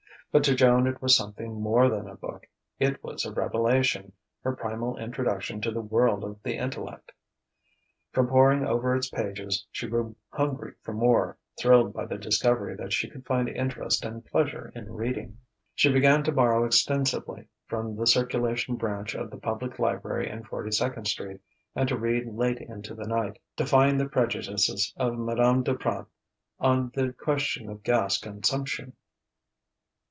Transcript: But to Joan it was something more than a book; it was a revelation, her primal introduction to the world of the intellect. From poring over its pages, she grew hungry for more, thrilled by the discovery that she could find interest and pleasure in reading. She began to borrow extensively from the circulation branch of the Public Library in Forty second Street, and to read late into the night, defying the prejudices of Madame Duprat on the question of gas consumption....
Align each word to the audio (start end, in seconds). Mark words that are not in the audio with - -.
But 0.33 0.45
to 0.45 0.55
Joan 0.55 0.87
it 0.87 1.01
was 1.01 1.17
something 1.17 1.59
more 1.59 1.89
than 1.89 2.07
a 2.07 2.15
book; 2.15 2.47
it 2.79 3.03
was 3.03 3.25
a 3.25 3.33
revelation, 3.33 4.13
her 4.43 4.55
primal 4.55 4.95
introduction 4.97 5.59
to 5.59 5.71
the 5.71 5.81
world 5.81 6.23
of 6.23 6.41
the 6.41 6.55
intellect. 6.55 7.11
From 8.13 8.29
poring 8.29 8.65
over 8.65 8.95
its 8.95 9.09
pages, 9.09 9.67
she 9.73 9.89
grew 9.89 10.15
hungry 10.29 10.75
for 10.83 10.93
more, 10.93 11.37
thrilled 11.59 11.91
by 11.91 12.05
the 12.05 12.17
discovery 12.17 12.77
that 12.77 12.93
she 12.93 13.09
could 13.09 13.25
find 13.25 13.49
interest 13.49 14.05
and 14.05 14.25
pleasure 14.25 14.71
in 14.73 14.89
reading. 14.93 15.37
She 15.75 15.91
began 15.91 16.23
to 16.23 16.31
borrow 16.31 16.63
extensively 16.63 17.47
from 17.67 17.97
the 17.97 18.07
circulation 18.07 18.77
branch 18.77 19.13
of 19.15 19.31
the 19.31 19.37
Public 19.37 19.79
Library 19.79 20.29
in 20.29 20.45
Forty 20.45 20.71
second 20.71 21.09
Street, 21.09 21.41
and 21.75 21.89
to 21.89 21.97
read 21.97 22.25
late 22.25 22.61
into 22.61 22.95
the 22.95 23.03
night, 23.05 23.37
defying 23.57 23.97
the 23.97 24.07
prejudices 24.07 24.93
of 24.95 25.17
Madame 25.19 25.61
Duprat 25.61 26.05
on 26.57 26.89
the 26.95 27.11
question 27.11 27.69
of 27.69 27.83
gas 27.83 28.17
consumption.... 28.17 28.93